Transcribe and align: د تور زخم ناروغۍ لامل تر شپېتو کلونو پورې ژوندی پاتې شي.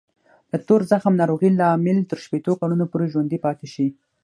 د 0.51 0.51
تور 0.67 0.81
زخم 0.91 1.13
ناروغۍ 1.21 1.49
لامل 1.59 1.97
تر 2.09 2.17
شپېتو 2.25 2.51
کلونو 2.61 2.85
پورې 2.91 3.11
ژوندی 3.13 3.37
پاتې 3.45 3.67
شي. 3.73 3.87